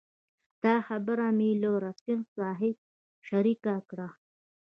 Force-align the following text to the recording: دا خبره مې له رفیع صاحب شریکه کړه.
دا 0.63 0.75
خبره 0.87 1.27
مې 1.37 1.49
له 1.61 1.69
رفیع 1.85 2.19
صاحب 2.35 2.75
شریکه 3.27 3.75
کړه. 3.89 4.07